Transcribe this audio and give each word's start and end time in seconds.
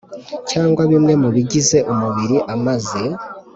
Cyangwa 0.51 0.81
bimwe 0.91 1.13
mu 1.21 1.29
bigize 1.35 1.77
umubiri 1.91 2.37
amaze 2.55 3.01